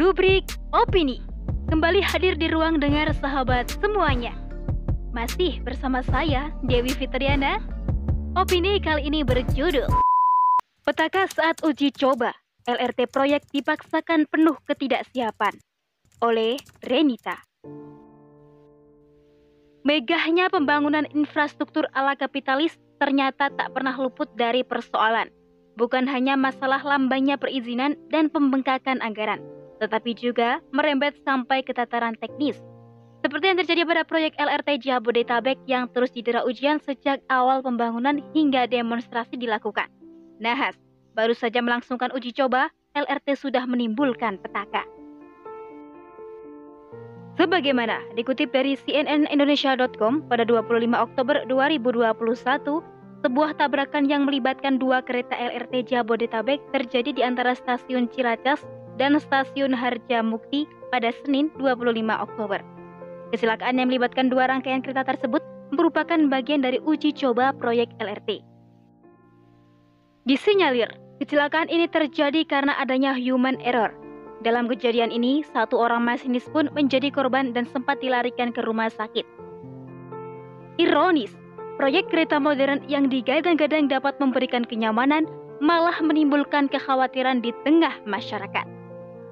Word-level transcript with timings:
Rubrik 0.00 0.56
Opini. 0.72 1.20
Kembali 1.68 2.00
hadir 2.00 2.32
di 2.32 2.48
ruang 2.48 2.80
dengar 2.80 3.12
sahabat 3.20 3.68
semuanya. 3.84 4.32
Masih 5.12 5.60
bersama 5.60 6.00
saya, 6.00 6.48
Dewi 6.64 6.88
Fitriana. 6.96 7.60
Opini 8.32 8.80
kali 8.80 9.12
ini 9.12 9.20
berjudul 9.20 9.84
Petaka 10.88 11.28
saat 11.28 11.60
uji 11.60 11.92
coba 11.92 12.32
LRT 12.64 13.12
proyek 13.12 13.44
dipaksakan 13.52 14.24
penuh 14.24 14.56
ketidaksiapan 14.64 15.52
Oleh 16.24 16.56
Renita. 16.80 17.36
Megahnya 19.84 20.48
pembangunan 20.48 21.04
infrastruktur 21.12 21.84
ala 21.92 22.16
kapitalis 22.16 22.72
ternyata 22.96 23.52
tak 23.52 23.76
pernah 23.76 23.92
luput 24.00 24.32
dari 24.32 24.64
persoalan. 24.64 25.28
Bukan 25.76 26.08
hanya 26.08 26.40
masalah 26.40 26.80
lambannya 26.88 27.36
perizinan 27.36 28.00
dan 28.08 28.32
pembengkakan 28.32 29.04
anggaran, 29.04 29.44
tetapi 29.80 30.12
juga 30.12 30.60
merembet 30.70 31.16
sampai 31.24 31.64
ke 31.64 31.72
tataran 31.72 32.14
teknis. 32.20 32.60
Seperti 33.20 33.52
yang 33.52 33.58
terjadi 33.60 33.82
pada 33.84 34.02
proyek 34.04 34.32
LRT 34.40 34.80
Jabodetabek 34.80 35.60
yang 35.68 35.88
terus 35.92 36.08
didera 36.12 36.40
ujian 36.44 36.80
sejak 36.80 37.20
awal 37.28 37.60
pembangunan 37.60 38.20
hingga 38.32 38.64
demonstrasi 38.64 39.36
dilakukan. 39.36 39.88
Nahas, 40.40 40.72
baru 41.12 41.36
saja 41.36 41.60
melangsungkan 41.60 42.12
uji 42.16 42.32
coba, 42.32 42.72
LRT 42.96 43.36
sudah 43.36 43.68
menimbulkan 43.68 44.40
petaka. 44.40 44.88
Sebagaimana 47.36 48.00
dikutip 48.16 48.52
dari 48.52 48.76
cnnindonesia.com 48.76 50.28
pada 50.28 50.44
25 50.44 50.92
Oktober 50.96 51.44
2021, 51.48 52.84
sebuah 53.20 53.50
tabrakan 53.60 54.08
yang 54.08 54.24
melibatkan 54.24 54.80
dua 54.80 55.04
kereta 55.04 55.36
LRT 55.36 55.92
Jabodetabek 55.92 56.60
terjadi 56.72 57.12
di 57.12 57.20
antara 57.20 57.52
stasiun 57.52 58.08
Ciracas 58.08 58.64
dan 58.96 59.18
stasiun 59.18 59.70
Harjamukti 59.76 60.64
pada 60.90 61.14
Senin 61.22 61.52
25 61.58 61.94
Oktober. 62.18 62.64
Kecelakaan 63.30 63.78
yang 63.78 63.86
melibatkan 63.92 64.26
dua 64.26 64.50
rangkaian 64.50 64.82
kereta 64.82 65.06
tersebut 65.06 65.44
merupakan 65.70 66.18
bagian 66.26 66.64
dari 66.64 66.82
uji 66.82 67.14
coba 67.14 67.54
proyek 67.54 67.94
LRT. 68.02 68.42
Disinyalir, 70.26 70.90
kecelakaan 71.22 71.70
ini 71.70 71.86
terjadi 71.86 72.42
karena 72.42 72.74
adanya 72.82 73.14
human 73.14 73.58
error 73.62 73.94
dalam 74.40 74.72
kejadian 74.72 75.12
ini, 75.12 75.44
satu 75.52 75.76
orang 75.76 76.00
masinis 76.00 76.48
pun 76.48 76.72
menjadi 76.72 77.12
korban 77.12 77.52
dan 77.52 77.68
sempat 77.68 78.00
dilarikan 78.00 78.56
ke 78.56 78.64
rumah 78.64 78.88
sakit. 78.88 79.28
Ironis, 80.80 81.36
proyek 81.76 82.08
kereta 82.08 82.40
modern 82.40 82.80
yang 82.88 83.12
digadang-gadang 83.12 83.92
dapat 83.92 84.16
memberikan 84.16 84.64
kenyamanan 84.64 85.28
malah 85.60 86.00
menimbulkan 86.00 86.72
kekhawatiran 86.72 87.44
di 87.44 87.52
tengah 87.68 87.92
masyarakat. 88.08 88.64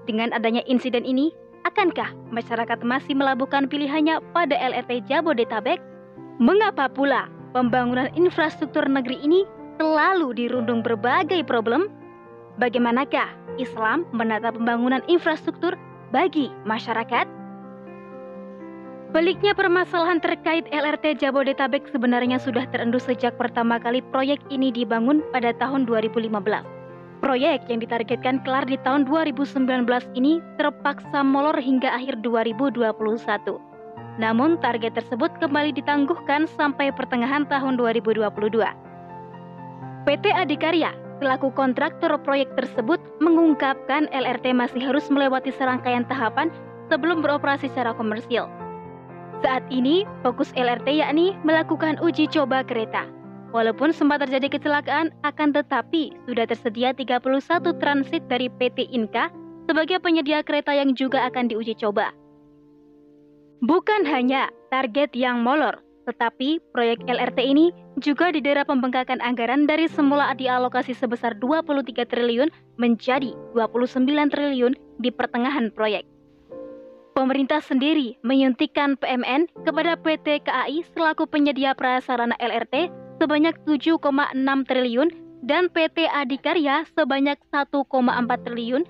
Dengan 0.08 0.32
adanya 0.32 0.64
insiden 0.64 1.04
ini, 1.04 1.36
akankah 1.68 2.16
masyarakat 2.32 2.80
masih 2.80 3.12
melabuhkan 3.12 3.68
pilihannya 3.68 4.24
pada 4.32 4.56
LRT 4.56 5.04
Jabodetabek? 5.04 5.76
Mengapa 6.40 6.88
pula 6.88 7.28
pembangunan 7.52 8.08
infrastruktur 8.16 8.88
negeri 8.88 9.20
ini 9.20 9.44
selalu 9.76 10.32
dirundung 10.32 10.80
berbagai 10.80 11.44
problem? 11.44 11.92
Bagaimanakah 12.56 13.36
Islam 13.60 14.08
menata 14.16 14.48
pembangunan 14.48 15.04
infrastruktur 15.12 15.76
bagi 16.08 16.48
masyarakat? 16.64 17.28
Baliknya 19.12 19.52
permasalahan 19.52 20.24
terkait 20.24 20.64
LRT 20.72 21.20
Jabodetabek 21.20 21.84
sebenarnya 21.92 22.40
sudah 22.40 22.64
terendus 22.72 23.04
sejak 23.04 23.36
pertama 23.36 23.76
kali 23.76 24.00
proyek 24.08 24.40
ini 24.48 24.72
dibangun 24.72 25.20
pada 25.36 25.52
tahun 25.52 25.84
2015. 25.84 26.77
Proyek 27.28 27.68
yang 27.68 27.84
ditargetkan 27.84 28.40
kelar 28.40 28.64
di 28.64 28.80
tahun 28.88 29.04
2019 29.04 29.84
ini 30.16 30.40
terpaksa 30.56 31.20
molor 31.20 31.60
hingga 31.60 31.92
akhir 31.92 32.24
2021. 32.24 32.88
Namun 34.16 34.56
target 34.64 34.96
tersebut 34.96 35.28
kembali 35.36 35.76
ditangguhkan 35.76 36.48
sampai 36.56 36.88
pertengahan 36.88 37.44
tahun 37.44 37.76
2022. 37.76 38.24
PT 40.08 40.24
Adikarya 40.32 40.96
Pelaku 41.20 41.52
kontraktor 41.52 42.16
proyek 42.24 42.48
tersebut 42.56 42.96
mengungkapkan 43.20 44.08
LRT 44.08 44.56
masih 44.56 44.80
harus 44.80 45.04
melewati 45.12 45.52
serangkaian 45.52 46.08
tahapan 46.08 46.48
sebelum 46.88 47.20
beroperasi 47.20 47.68
secara 47.68 47.92
komersil. 47.92 48.48
Saat 49.44 49.68
ini, 49.68 50.08
fokus 50.24 50.48
LRT 50.56 50.96
yakni 50.96 51.36
melakukan 51.44 52.00
uji 52.00 52.24
coba 52.32 52.64
kereta. 52.64 53.17
Walaupun 53.48 53.96
sempat 53.96 54.20
terjadi 54.28 54.60
kecelakaan, 54.60 55.08
akan 55.24 55.56
tetapi 55.56 56.12
sudah 56.28 56.44
tersedia 56.44 56.92
31 56.92 57.24
transit 57.80 58.22
dari 58.28 58.52
PT 58.52 58.92
Inka 58.92 59.32
sebagai 59.64 60.00
penyedia 60.04 60.44
kereta 60.44 60.76
yang 60.76 60.92
juga 60.92 61.24
akan 61.32 61.48
diuji 61.48 61.72
coba. 61.80 62.12
Bukan 63.64 64.04
hanya 64.04 64.52
target 64.68 65.16
yang 65.16 65.40
molor, 65.40 65.80
tetapi 66.04 66.60
proyek 66.76 67.04
LRT 67.08 67.38
ini 67.40 67.72
juga 68.00 68.32
didera 68.32 68.64
pembengkakan 68.68 69.20
anggaran 69.24 69.64
dari 69.64 69.88
semula 69.88 70.32
dialokasi 70.36 70.96
sebesar 70.96 71.36
23 71.36 72.04
triliun 72.04 72.48
menjadi 72.76 73.32
29 73.56 74.08
triliun 74.32 74.72
di 75.00 75.10
pertengahan 75.12 75.72
proyek. 75.72 76.04
Pemerintah 77.18 77.58
sendiri 77.58 78.14
menyuntikkan 78.22 78.94
PMN 78.94 79.50
kepada 79.66 79.98
PT 79.98 80.46
KAI 80.46 80.86
selaku 80.94 81.26
penyedia 81.26 81.74
prasarana 81.74 82.38
LRT 82.38 82.94
sebanyak 83.18 83.54
7,6 83.66 83.98
triliun 84.66 85.08
dan 85.42 85.70
PT 85.70 86.06
Adikarya 86.10 86.86
sebanyak 86.94 87.38
1,4 87.50 87.84
triliun, 88.46 88.82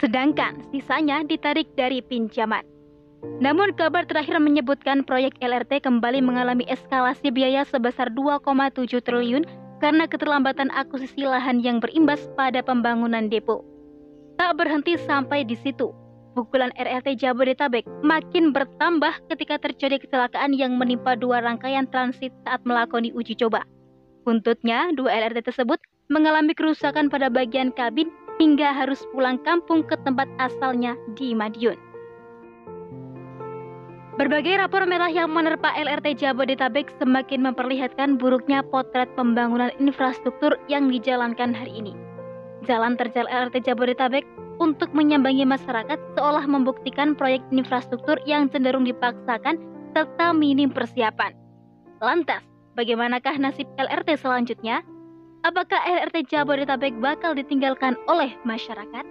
sedangkan 0.00 0.60
sisanya 0.72 1.24
ditarik 1.24 1.68
dari 1.76 2.00
pinjaman. 2.04 2.64
Namun 3.40 3.72
kabar 3.72 4.04
terakhir 4.04 4.36
menyebutkan 4.36 5.00
proyek 5.00 5.40
LRT 5.40 5.80
kembali 5.80 6.20
mengalami 6.20 6.68
eskalasi 6.68 7.32
biaya 7.32 7.64
sebesar 7.64 8.12
2,7 8.12 9.00
triliun 9.00 9.48
karena 9.80 10.04
keterlambatan 10.04 10.68
akuisisi 10.72 11.24
lahan 11.24 11.64
yang 11.64 11.80
berimbas 11.80 12.20
pada 12.36 12.60
pembangunan 12.60 13.32
depo. 13.32 13.64
Tak 14.36 14.60
berhenti 14.60 15.00
sampai 15.00 15.46
di 15.46 15.56
situ, 15.56 15.92
pukulan 16.34 16.74
RRT 16.74 17.22
Jabodetabek 17.22 17.86
makin 18.02 18.50
bertambah 18.50 19.14
ketika 19.30 19.56
terjadi 19.62 20.02
kecelakaan 20.02 20.52
yang 20.52 20.74
menimpa 20.74 21.14
dua 21.14 21.40
rangkaian 21.40 21.86
transit 21.88 22.34
saat 22.42 22.60
melakoni 22.66 23.14
uji 23.14 23.38
coba. 23.38 23.62
Buntutnya, 24.26 24.90
dua 24.92 25.14
LRT 25.14 25.46
tersebut 25.48 25.78
mengalami 26.10 26.52
kerusakan 26.52 27.08
pada 27.08 27.30
bagian 27.30 27.70
kabin 27.72 28.10
hingga 28.42 28.74
harus 28.74 29.00
pulang 29.14 29.38
kampung 29.46 29.86
ke 29.86 29.94
tempat 30.02 30.26
asalnya 30.42 30.98
di 31.14 31.32
Madiun. 31.32 31.78
Berbagai 34.14 34.62
rapor 34.62 34.86
merah 34.86 35.10
yang 35.10 35.34
menerpa 35.34 35.74
LRT 35.74 36.22
Jabodetabek 36.22 36.86
semakin 37.02 37.50
memperlihatkan 37.50 38.14
buruknya 38.14 38.62
potret 38.62 39.10
pembangunan 39.18 39.74
infrastruktur 39.82 40.54
yang 40.70 40.86
dijalankan 40.86 41.50
hari 41.50 41.82
ini. 41.82 41.98
Jalan 42.62 42.94
terjal 42.94 43.26
LRT 43.26 43.66
Jabodetabek 43.66 44.22
untuk 44.62 44.90
menyambangi 44.94 45.42
masyarakat 45.46 45.98
seolah 46.18 46.46
membuktikan 46.46 47.14
proyek 47.18 47.42
infrastruktur 47.50 48.18
yang 48.28 48.50
cenderung 48.50 48.86
dipaksakan 48.86 49.58
serta 49.94 50.34
minim 50.34 50.70
persiapan. 50.70 51.34
Lantas, 52.02 52.42
bagaimanakah 52.74 53.38
nasib 53.38 53.70
LRT 53.78 54.18
selanjutnya? 54.18 54.82
Apakah 55.44 55.78
LRT 55.84 56.32
Jabodetabek 56.32 56.96
bakal 56.98 57.36
ditinggalkan 57.36 57.94
oleh 58.08 58.32
masyarakat? 58.48 59.04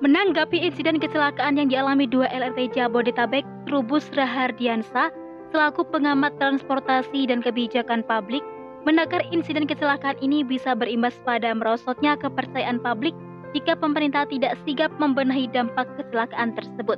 Menanggapi 0.00 0.56
insiden 0.56 0.96
kecelakaan 0.96 1.60
yang 1.60 1.68
dialami 1.68 2.08
dua 2.08 2.24
LRT 2.32 2.72
Jabodetabek, 2.72 3.44
Trubus 3.68 4.08
Rahardiansa, 4.16 5.12
selaku 5.52 5.84
pengamat 5.92 6.32
transportasi 6.40 7.28
dan 7.28 7.44
kebijakan 7.44 8.00
publik, 8.06 8.40
menakar 8.88 9.20
insiden 9.28 9.68
kecelakaan 9.68 10.16
ini 10.24 10.40
bisa 10.40 10.72
berimbas 10.72 11.16
pada 11.24 11.52
merosotnya 11.52 12.16
kepercayaan 12.16 12.80
publik 12.80 13.12
jika 13.52 13.74
pemerintah 13.76 14.24
tidak 14.30 14.56
sigap 14.62 14.90
membenahi 14.96 15.50
dampak 15.50 15.86
kecelakaan 15.98 16.54
tersebut. 16.54 16.96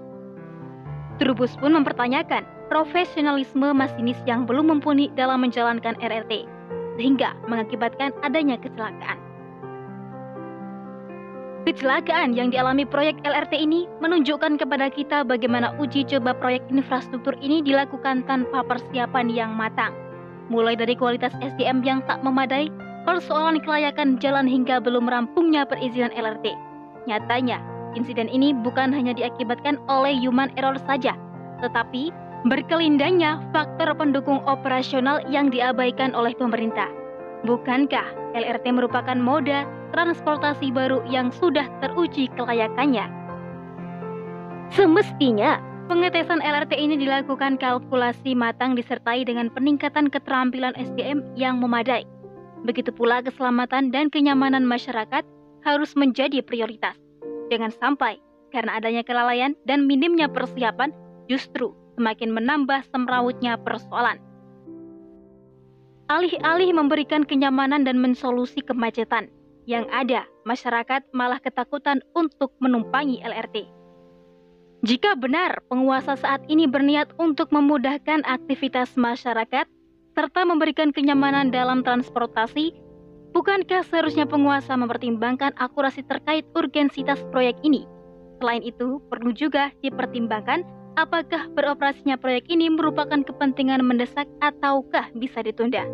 Trubus 1.21 1.55
pun 1.61 1.77
mempertanyakan 1.77 2.45
profesionalisme 2.73 3.73
masinis 3.77 4.19
yang 4.25 4.49
belum 4.49 4.73
mumpuni 4.73 5.13
dalam 5.13 5.45
menjalankan 5.45 5.97
RRT, 6.01 6.49
sehingga 6.97 7.37
mengakibatkan 7.47 8.11
adanya 8.25 8.57
kecelakaan. 8.59 9.21
Kecelakaan 11.63 12.35
yang 12.35 12.51
dialami 12.51 12.83
proyek 12.83 13.23
LRT 13.23 13.55
ini 13.55 13.87
menunjukkan 14.03 14.59
kepada 14.59 14.91
kita 14.91 15.23
bagaimana 15.23 15.71
uji 15.79 16.03
coba 16.11 16.35
proyek 16.35 16.67
infrastruktur 16.75 17.39
ini 17.39 17.63
dilakukan 17.63 18.27
tanpa 18.27 18.67
persiapan 18.67 19.31
yang 19.31 19.55
matang. 19.55 19.95
Mulai 20.51 20.75
dari 20.75 20.99
kualitas 20.99 21.31
SDM 21.39 21.85
yang 21.87 22.03
tak 22.11 22.25
memadai, 22.27 22.73
persoalan 23.07 23.63
kelayakan 23.63 24.19
jalan 24.19 24.47
hingga 24.47 24.83
belum 24.83 25.07
rampungnya 25.07 25.67
perizinan 25.67 26.11
LRT. 26.15 26.55
Nyatanya, 27.07 27.63
insiden 27.95 28.31
ini 28.31 28.55
bukan 28.55 28.95
hanya 28.95 29.15
diakibatkan 29.15 29.79
oleh 29.87 30.15
human 30.19 30.51
error 30.59 30.79
saja, 30.87 31.15
tetapi 31.63 32.11
berkelindangnya 32.47 33.39
faktor 33.55 33.95
pendukung 33.95 34.43
operasional 34.51 35.23
yang 35.31 35.51
diabaikan 35.51 36.15
oleh 36.15 36.35
pemerintah. 36.35 36.91
Bukankah 37.43 38.07
LRT 38.39 38.71
merupakan 38.71 39.19
moda 39.19 39.67
transportasi 39.91 40.71
baru 40.71 41.03
yang 41.11 41.35
sudah 41.35 41.67
teruji 41.83 42.31
kelayakannya. 42.39 43.07
Semestinya, 44.73 45.61
pengetesan 45.91 46.39
LRT 46.43 46.79
ini 46.79 46.95
dilakukan 46.99 47.59
kalkulasi 47.59 48.35
matang 48.37 48.79
disertai 48.79 49.27
dengan 49.27 49.51
peningkatan 49.51 50.07
keterampilan 50.13 50.75
SDM 50.79 51.23
yang 51.35 51.59
memadai. 51.59 52.07
Begitu 52.63 52.95
pula 52.95 53.23
keselamatan 53.23 53.91
dan 53.91 54.07
kenyamanan 54.07 54.63
masyarakat 54.63 55.27
harus 55.67 55.91
menjadi 55.99 56.43
prioritas. 56.43 56.95
Jangan 57.51 57.75
sampai 57.75 58.23
karena 58.55 58.79
adanya 58.79 59.03
kelalaian 59.03 59.59
dan 59.67 59.89
minimnya 59.89 60.31
persiapan 60.31 60.95
justru 61.27 61.75
semakin 61.99 62.31
menambah 62.31 62.87
semrawutnya 62.93 63.59
persoalan. 63.59 64.21
Alih-alih 66.13 66.77
memberikan 66.77 67.25
kenyamanan 67.25 67.89
dan 67.89 67.97
mensolusi 67.97 68.61
kemacetan 68.61 69.33
yang 69.65 69.87
ada, 69.95 70.27
masyarakat 70.43 71.07
malah 71.15 71.39
ketakutan 71.39 72.03
untuk 72.19 72.51
menumpangi 72.59 73.23
LRT. 73.23 73.82
Jika 74.83 75.15
benar 75.15 75.63
penguasa 75.71 76.19
saat 76.19 76.43
ini 76.51 76.67
berniat 76.67 77.15
untuk 77.15 77.55
memudahkan 77.55 78.27
aktivitas 78.27 78.99
masyarakat 78.99 79.71
serta 80.19 80.41
memberikan 80.43 80.91
kenyamanan 80.91 81.55
dalam 81.55 81.87
transportasi, 81.87 82.75
bukankah 83.31 83.87
seharusnya 83.87 84.27
penguasa 84.27 84.75
mempertimbangkan 84.75 85.55
akurasi 85.55 86.03
terkait 86.03 86.43
urgensitas 86.59 87.23
proyek 87.31 87.55
ini? 87.63 87.87
Selain 88.43 88.59
itu, 88.67 88.99
perlu 89.07 89.31
juga 89.31 89.71
dipertimbangkan 89.87 90.67
apakah 90.99 91.47
beroperasinya 91.55 92.19
proyek 92.19 92.51
ini 92.51 92.67
merupakan 92.67 93.23
kepentingan 93.23 93.87
mendesak 93.87 94.27
ataukah 94.43 95.15
bisa 95.15 95.47
ditunda. 95.47 95.87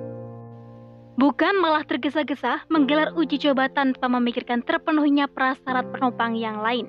Bukan 1.21 1.61
malah 1.61 1.85
tergesa-gesa 1.85 2.65
menggelar 2.73 3.13
uji 3.13 3.37
coba 3.37 3.69
tanpa 3.69 4.09
memikirkan 4.09 4.65
terpenuhinya 4.65 5.29
prasyarat 5.29 5.85
penumpang 5.93 6.41
yang 6.41 6.65
lain. 6.65 6.89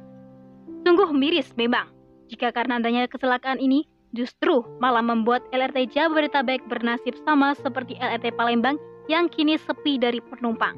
Sungguh 0.83 1.11
miris 1.11 1.51
memang, 1.59 1.91
jika 2.29 2.53
karena 2.53 2.79
adanya 2.79 3.09
kecelakaan 3.09 3.59
ini 3.59 3.83
justru 4.15 4.65
malah 4.81 5.03
membuat 5.05 5.45
LRT 5.53 5.93
Jabodetabek 5.93 6.65
bernasib 6.65 7.13
sama 7.25 7.53
seperti 7.57 7.97
LRT 7.99 8.33
Palembang 8.33 8.77
yang 9.09 9.29
kini 9.29 9.57
sepi 9.57 9.97
dari 9.97 10.21
penumpang. 10.21 10.77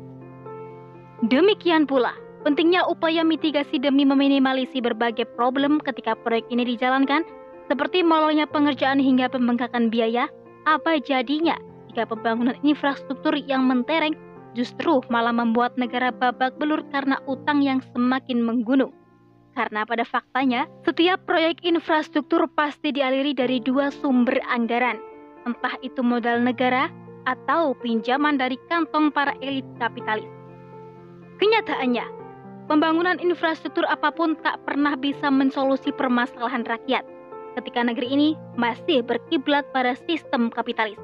Demikian 1.27 1.85
pula, 1.85 2.17
pentingnya 2.41 2.81
upaya 2.87 3.21
mitigasi 3.21 3.77
demi 3.77 4.07
meminimalisi 4.07 4.81
berbagai 4.81 5.29
problem 5.37 5.77
ketika 5.83 6.17
proyek 6.17 6.47
ini 6.49 6.65
dijalankan, 6.65 7.21
seperti 7.69 8.01
molornya 8.01 8.49
pengerjaan 8.49 8.97
hingga 8.97 9.29
pembengkakan 9.29 9.93
biaya, 9.93 10.27
apa 10.65 10.97
jadinya 10.99 11.55
jika 11.91 12.07
pembangunan 12.07 12.55
infrastruktur 12.63 13.35
yang 13.35 13.67
mentereng 13.67 14.15
justru 14.55 15.03
malah 15.07 15.31
membuat 15.31 15.75
negara 15.79 16.11
babak 16.11 16.55
belur 16.59 16.83
karena 16.91 17.19
utang 17.27 17.63
yang 17.63 17.79
semakin 17.95 18.43
menggunung. 18.43 18.91
Karena 19.51 19.83
pada 19.83 20.07
faktanya, 20.07 20.63
setiap 20.87 21.27
proyek 21.27 21.59
infrastruktur 21.67 22.47
pasti 22.55 22.95
dialiri 22.95 23.35
dari 23.35 23.59
dua 23.59 23.91
sumber 23.91 24.39
anggaran, 24.47 24.95
entah 25.43 25.75
itu 25.83 25.99
modal 25.99 26.39
negara 26.39 26.87
atau 27.27 27.75
pinjaman 27.83 28.39
dari 28.39 28.55
kantong 28.71 29.11
para 29.11 29.35
elit 29.43 29.67
kapitalis. 29.75 30.29
Kenyataannya, 31.43 32.05
pembangunan 32.71 33.19
infrastruktur 33.19 33.83
apa 33.91 34.13
pun 34.15 34.39
tak 34.39 34.63
pernah 34.63 34.95
bisa 34.95 35.27
mensolusi 35.27 35.91
permasalahan 35.91 36.63
rakyat 36.63 37.03
ketika 37.59 37.83
negeri 37.83 38.07
ini 38.07 38.29
masih 38.55 39.03
berkiblat 39.03 39.67
pada 39.75 39.99
sistem 40.07 40.47
kapitalis. 40.47 40.97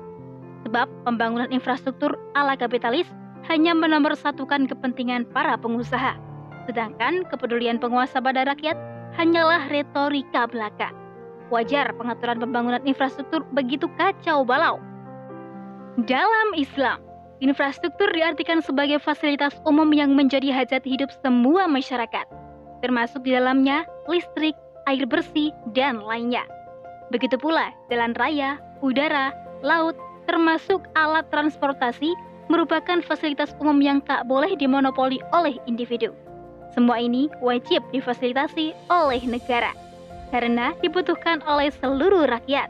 Sebab 0.64 0.88
pembangunan 1.04 1.52
infrastruktur 1.52 2.16
ala 2.32 2.56
kapitalis 2.56 3.12
hanya 3.52 3.76
menomorsatukan 3.76 4.72
kepentingan 4.72 5.28
para 5.36 5.60
pengusaha 5.60 6.27
Sedangkan 6.68 7.24
kepedulian 7.32 7.80
penguasa 7.80 8.20
pada 8.20 8.44
rakyat 8.44 8.76
hanyalah 9.16 9.72
retorika 9.72 10.46
belaka. 10.52 10.92
Wajar 11.48 11.96
pengaturan 11.96 12.44
pembangunan 12.44 12.84
infrastruktur 12.84 13.48
begitu 13.56 13.88
kacau 13.96 14.44
balau. 14.44 14.84
Dalam 16.04 16.54
Islam, 16.60 17.00
infrastruktur 17.40 18.12
diartikan 18.12 18.60
sebagai 18.60 19.00
fasilitas 19.00 19.56
umum 19.64 19.88
yang 19.96 20.12
menjadi 20.12 20.52
hajat 20.52 20.84
hidup 20.84 21.08
semua 21.24 21.66
masyarakat, 21.72 22.28
termasuk 22.84 23.24
di 23.24 23.32
dalamnya 23.32 23.88
listrik, 24.12 24.54
air 24.92 25.08
bersih, 25.08 25.56
dan 25.72 26.04
lainnya. 26.04 26.44
Begitu 27.16 27.40
pula 27.40 27.72
jalan 27.88 28.12
raya, 28.20 28.60
udara, 28.84 29.32
laut, 29.64 29.96
termasuk 30.28 30.84
alat 31.00 31.24
transportasi 31.32 32.12
merupakan 32.52 33.00
fasilitas 33.00 33.56
umum 33.64 33.80
yang 33.80 34.04
tak 34.04 34.28
boleh 34.28 34.52
dimonopoli 34.60 35.24
oleh 35.32 35.56
individu. 35.64 36.12
Semua 36.76 37.00
ini 37.02 37.32
wajib 37.40 37.84
difasilitasi 37.92 38.76
oleh 38.92 39.22
negara 39.26 39.74
karena 40.30 40.76
dibutuhkan 40.84 41.40
oleh 41.48 41.72
seluruh 41.72 42.28
rakyat. 42.28 42.68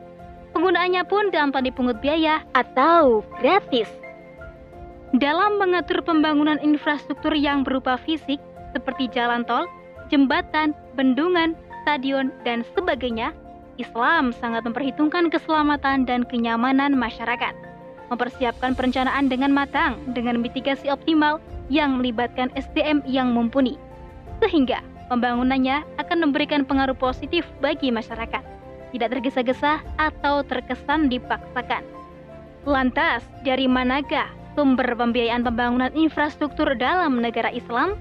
Penggunaannya 0.54 1.04
pun 1.06 1.30
tanpa 1.30 1.62
dipungut 1.62 2.02
biaya 2.02 2.42
atau 2.58 3.22
gratis. 3.42 3.90
Dalam 5.16 5.58
mengatur 5.62 6.04
pembangunan 6.04 6.60
infrastruktur 6.60 7.32
yang 7.34 7.64
berupa 7.64 7.96
fisik 7.96 8.42
seperti 8.76 9.08
jalan 9.14 9.48
tol, 9.48 9.66
jembatan, 10.12 10.76
bendungan, 11.00 11.56
stadion, 11.82 12.34
dan 12.44 12.68
sebagainya, 12.76 13.32
Islam 13.78 14.34
sangat 14.36 14.66
memperhitungkan 14.66 15.30
keselamatan 15.30 16.04
dan 16.04 16.26
kenyamanan 16.28 16.98
masyarakat. 16.98 17.54
Mempersiapkan 18.08 18.74
perencanaan 18.74 19.28
dengan 19.28 19.52
matang 19.52 20.00
dengan 20.16 20.40
mitigasi 20.40 20.88
optimal 20.92 21.44
yang 21.68 22.00
melibatkan 22.00 22.48
SDM 22.56 23.04
yang 23.04 23.36
mumpuni 23.36 23.76
sehingga 24.44 24.84
pembangunannya 25.08 25.84
akan 26.02 26.18
memberikan 26.30 26.68
pengaruh 26.68 26.96
positif 26.98 27.48
bagi 27.64 27.90
masyarakat, 27.90 28.44
tidak 28.94 29.10
tergesa-gesa 29.18 29.82
atau 29.98 30.44
terkesan 30.46 31.10
dipaksakan. 31.12 31.84
Lantas, 32.68 33.24
dari 33.48 33.66
manakah 33.66 34.28
sumber 34.58 34.92
pembiayaan 34.98 35.46
pembangunan 35.46 35.94
infrastruktur 35.96 36.74
dalam 36.76 37.24
negara 37.24 37.54
Islam? 37.54 37.96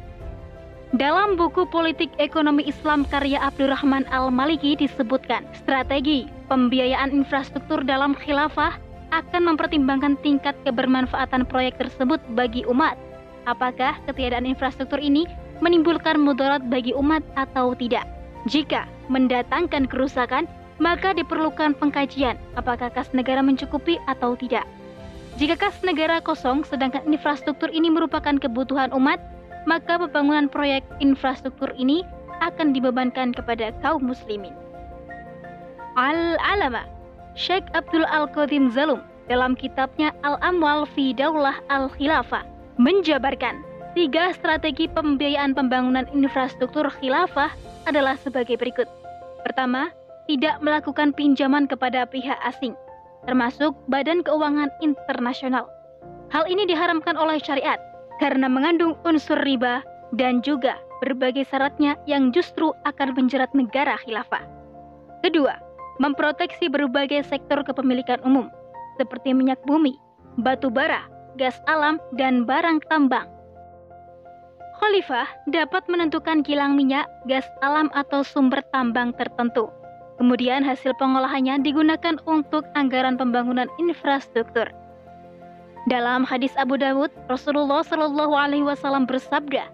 Dalam 0.94 1.34
buku 1.34 1.66
Politik 1.68 2.08
Ekonomi 2.16 2.64
Islam 2.64 3.02
karya 3.10 3.42
Abdurrahman 3.42 4.06
Al-Maliki 4.08 4.78
disebutkan, 4.78 5.44
strategi 5.52 6.30
pembiayaan 6.46 7.10
infrastruktur 7.10 7.82
dalam 7.82 8.14
khilafah 8.14 8.78
akan 9.10 9.42
mempertimbangkan 9.54 10.18
tingkat 10.22 10.54
kebermanfaatan 10.62 11.46
proyek 11.46 11.78
tersebut 11.78 12.22
bagi 12.34 12.62
umat. 12.70 12.94
Apakah 13.46 13.98
ketiadaan 14.10 14.46
infrastruktur 14.46 14.98
ini 14.98 15.26
menimbulkan 15.64 16.20
mudarat 16.20 16.64
bagi 16.68 16.92
umat 16.96 17.24
atau 17.38 17.72
tidak. 17.76 18.04
Jika 18.46 18.86
mendatangkan 19.10 19.90
kerusakan, 19.90 20.46
maka 20.78 21.16
diperlukan 21.16 21.74
pengkajian 21.80 22.36
apakah 22.54 22.92
kas 22.92 23.08
negara 23.16 23.40
mencukupi 23.40 23.96
atau 24.06 24.36
tidak. 24.36 24.64
Jika 25.36 25.56
kas 25.56 25.76
negara 25.84 26.20
kosong 26.24 26.64
sedangkan 26.64 27.04
infrastruktur 27.08 27.68
ini 27.68 27.92
merupakan 27.92 28.40
kebutuhan 28.40 28.92
umat, 28.96 29.20
maka 29.68 30.00
pembangunan 30.00 30.48
proyek 30.48 30.86
infrastruktur 31.02 31.72
ini 31.76 32.00
akan 32.40 32.72
dibebankan 32.72 33.32
kepada 33.34 33.72
kaum 33.84 34.00
muslimin. 34.04 34.54
Al-Alama 35.96 36.84
Sheikh 37.36 37.64
Abdul 37.76 38.04
Al-Qadim 38.08 38.72
Zalum 38.72 39.00
dalam 39.28 39.58
kitabnya 39.58 40.12
Al-Amwal 40.24 40.86
fi 40.94 41.12
Daulah 41.12 41.58
Al-Khilafah 41.68 42.44
menjabarkan 42.78 43.65
Tiga 43.96 44.28
strategi 44.36 44.92
pembiayaan 44.92 45.56
pembangunan 45.56 46.04
infrastruktur 46.12 46.84
khilafah 47.00 47.48
adalah 47.88 48.20
sebagai 48.20 48.60
berikut. 48.60 48.84
Pertama, 49.40 49.88
tidak 50.28 50.60
melakukan 50.60 51.16
pinjaman 51.16 51.64
kepada 51.64 52.04
pihak 52.04 52.36
asing, 52.44 52.76
termasuk 53.24 53.72
Badan 53.88 54.20
Keuangan 54.20 54.68
Internasional. 54.84 55.64
Hal 56.28 56.44
ini 56.44 56.68
diharamkan 56.68 57.16
oleh 57.16 57.40
syariat 57.40 57.80
karena 58.20 58.52
mengandung 58.52 59.00
unsur 59.08 59.40
riba 59.40 59.80
dan 60.12 60.44
juga 60.44 60.76
berbagai 61.00 61.48
syaratnya 61.48 61.96
yang 62.04 62.36
justru 62.36 62.76
akan 62.84 63.16
menjerat 63.16 63.48
negara 63.56 63.96
khilafah. 64.04 64.44
Kedua, 65.24 65.56
memproteksi 66.04 66.68
berbagai 66.68 67.24
sektor 67.24 67.64
kepemilikan 67.64 68.20
umum 68.28 68.52
seperti 69.00 69.32
minyak 69.32 69.64
bumi, 69.64 69.96
batu 70.36 70.68
bara, 70.68 71.08
gas 71.40 71.56
alam, 71.64 71.96
dan 72.20 72.44
barang 72.44 72.84
tambang 72.92 73.24
Khalifah 74.76 75.24
dapat 75.48 75.88
menentukan 75.88 76.44
kilang 76.44 76.76
minyak, 76.76 77.08
gas 77.24 77.48
alam 77.64 77.88
atau 77.96 78.20
sumber 78.20 78.60
tambang 78.76 79.16
tertentu. 79.16 79.72
Kemudian 80.20 80.64
hasil 80.64 80.96
pengolahannya 81.00 81.60
digunakan 81.64 82.16
untuk 82.28 82.64
anggaran 82.76 83.16
pembangunan 83.16 83.68
infrastruktur. 83.80 84.68
Dalam 85.88 86.28
hadis 86.28 86.52
Abu 86.60 86.76
Dawud, 86.76 87.08
Rasulullah 87.28 87.80
Shallallahu 87.84 88.34
Alaihi 88.36 88.64
Wasallam 88.64 89.08
bersabda, 89.08 89.68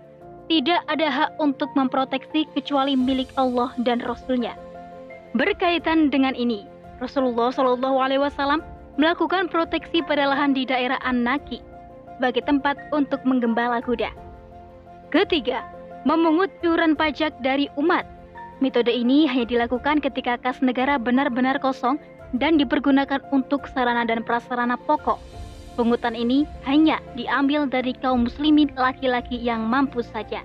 tidak 0.47 0.81
ada 0.87 1.09
hak 1.09 1.31
untuk 1.41 1.71
memproteksi 1.75 2.47
kecuali 2.53 2.95
milik 2.95 3.31
Allah 3.41 3.73
dan 3.83 4.03
Rasulnya. 4.05 4.55
Berkaitan 5.33 6.13
dengan 6.13 6.37
ini, 6.37 6.69
Rasulullah 7.01 7.51
Shallallahu 7.51 7.97
Alaihi 7.99 8.23
Wasallam 8.23 8.61
melakukan 9.01 9.49
proteksi 9.49 10.05
pada 10.05 10.29
lahan 10.29 10.53
di 10.53 10.69
daerah 10.69 11.01
An-Naki 11.03 11.65
sebagai 12.19 12.45
tempat 12.45 12.77
untuk 12.95 13.19
menggembala 13.27 13.81
kuda. 13.83 14.22
Ketiga, 15.13 15.61
memungut 16.09 16.49
iuran 16.65 16.97
pajak 16.97 17.37
dari 17.45 17.69
umat. 17.77 18.09
Metode 18.65 18.89
ini 18.89 19.29
hanya 19.29 19.45
dilakukan 19.45 20.01
ketika 20.01 20.41
kas 20.41 20.65
negara 20.65 20.97
benar-benar 20.97 21.61
kosong 21.61 22.01
dan 22.41 22.57
dipergunakan 22.57 23.21
untuk 23.29 23.69
sarana 23.69 24.09
dan 24.09 24.25
prasarana 24.25 24.81
pokok. 24.89 25.21
Pungutan 25.77 26.17
ini 26.17 26.49
hanya 26.65 26.97
diambil 27.13 27.69
dari 27.69 27.93
kaum 27.93 28.25
muslimin 28.25 28.73
laki-laki 28.73 29.37
yang 29.37 29.69
mampu 29.69 30.01
saja. 30.01 30.41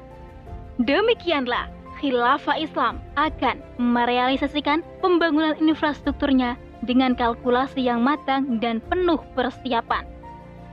Demikianlah 0.83 1.71
khilafah 2.03 2.59
Islam 2.59 2.99
akan 3.15 3.63
merealisasikan 3.79 4.83
pembangunan 4.99 5.55
infrastrukturnya 5.63 6.59
dengan 6.83 7.15
kalkulasi 7.15 7.87
yang 7.87 8.03
matang 8.03 8.59
dan 8.59 8.83
penuh 8.91 9.23
persiapan. 9.31 10.03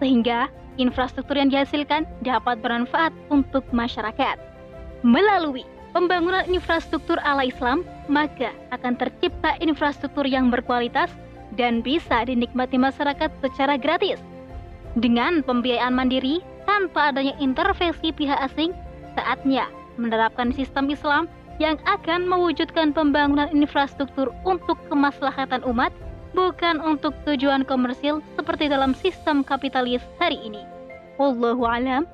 Sehingga 0.03 0.51
infrastruktur 0.77 1.39
yang 1.39 1.51
dihasilkan 1.51 2.07
dapat 2.23 2.61
bermanfaat 2.61 3.15
untuk 3.31 3.63
masyarakat. 3.71 4.37
Melalui 5.05 5.63
pembangunan 5.93 6.43
infrastruktur 6.51 7.21
ala 7.23 7.47
Islam, 7.47 7.87
maka 8.11 8.51
akan 8.75 8.99
tercipta 8.99 9.57
infrastruktur 9.63 10.27
yang 10.27 10.51
berkualitas 10.51 11.13
dan 11.55 11.81
bisa 11.81 12.27
dinikmati 12.27 12.75
masyarakat 12.77 13.31
secara 13.41 13.79
gratis. 13.79 14.19
Dengan 14.99 15.43
pembiayaan 15.43 15.95
mandiri 15.95 16.43
tanpa 16.67 17.15
adanya 17.15 17.35
intervensi 17.39 18.11
pihak 18.11 18.39
asing, 18.43 18.75
saatnya 19.15 19.71
menerapkan 19.99 20.51
sistem 20.51 20.91
Islam 20.91 21.31
yang 21.63 21.79
akan 21.87 22.27
mewujudkan 22.27 22.91
pembangunan 22.91 23.47
infrastruktur 23.55 24.35
untuk 24.43 24.75
kemaslahatan 24.91 25.63
umat, 25.71 25.95
bukan 26.35 26.83
untuk 26.83 27.15
tujuan 27.25 27.63
komersil 27.65 28.21
seperti 28.35 28.69
dalam 28.69 28.93
sistem 28.93 29.41
kapitalis 29.47 30.03
hari 30.19 30.37
ini. 30.43 30.67
Wallahu 31.17 31.63
alam 31.65 32.05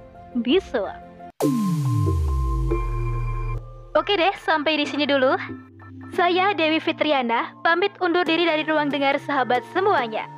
bisawab. 0.44 1.00
Oke 3.96 4.14
deh, 4.14 4.30
sampai 4.44 4.78
di 4.78 4.86
sini 4.86 5.08
dulu. 5.08 5.34
Saya 6.14 6.54
Dewi 6.54 6.78
Fitriana, 6.78 7.54
pamit 7.66 7.90
undur 7.98 8.22
diri 8.22 8.46
dari 8.46 8.62
ruang 8.62 8.92
dengar 8.92 9.18
sahabat 9.18 9.66
semuanya. 9.74 10.28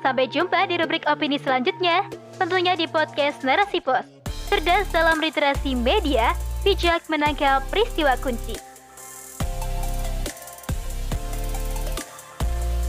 Sampai 0.00 0.28
jumpa 0.28 0.68
di 0.68 0.76
rubrik 0.80 1.04
opini 1.08 1.40
selanjutnya, 1.40 2.04
tentunya 2.36 2.76
di 2.76 2.84
podcast 2.88 3.40
Narasi 3.40 3.80
Pos. 3.80 4.04
Cerdas 4.52 4.88
dalam 4.92 5.16
literasi 5.20 5.72
media, 5.72 6.36
bijak 6.60 7.04
menangkap 7.08 7.64
peristiwa 7.72 8.16
kunci. 8.20 8.73